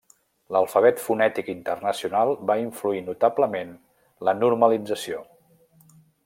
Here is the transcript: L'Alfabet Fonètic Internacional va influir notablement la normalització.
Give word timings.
L'Alfabet 0.55 1.01
Fonètic 1.01 1.51
Internacional 1.53 2.33
va 2.51 2.55
influir 2.63 3.03
notablement 3.11 3.77
la 4.29 4.35
normalització. 4.41 5.23